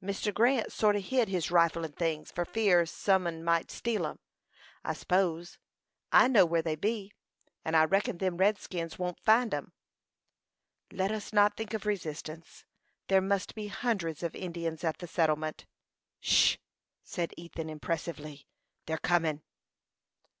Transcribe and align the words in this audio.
"Mr. 0.00 0.32
Grant 0.32 0.70
sort 0.70 0.94
o' 0.94 1.00
hid 1.00 1.26
his 1.26 1.50
rifle 1.50 1.84
and 1.84 1.96
things, 1.96 2.30
for 2.30 2.44
fear 2.44 2.86
some 2.86 3.26
un 3.26 3.42
might 3.42 3.68
steal 3.72 4.06
'em, 4.06 4.20
I 4.84 4.92
s'pose. 4.94 5.58
I 6.12 6.28
know 6.28 6.46
where 6.46 6.62
they 6.62 6.76
be; 6.76 7.12
and 7.64 7.76
I 7.76 7.84
reckon 7.86 8.18
them 8.18 8.36
redskins 8.36 8.96
won't 8.96 9.18
find 9.24 9.52
'em." 9.52 9.72
"Let 10.92 11.10
us 11.10 11.32
not 11.32 11.56
think 11.56 11.74
of 11.74 11.84
resistance. 11.84 12.64
There 13.08 13.20
must 13.20 13.56
be 13.56 13.66
hundreds 13.66 14.22
of 14.22 14.36
Indians 14.36 14.84
at 14.84 14.98
the 14.98 15.08
settlement." 15.08 15.66
"'Sh!" 16.20 16.58
said 17.02 17.32
Ethan, 17.36 17.68
impressively. 17.68 18.46
"They're 18.84 18.98
comin'." 18.98 19.42